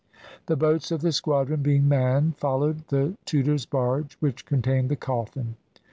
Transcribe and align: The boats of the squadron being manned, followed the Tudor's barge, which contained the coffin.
The 0.47 0.55
boats 0.55 0.89
of 0.89 1.01
the 1.01 1.11
squadron 1.11 1.61
being 1.61 1.87
manned, 1.87 2.35
followed 2.37 2.87
the 2.87 3.13
Tudor's 3.23 3.67
barge, 3.67 4.17
which 4.19 4.47
contained 4.47 4.89
the 4.89 4.95
coffin. 4.95 5.57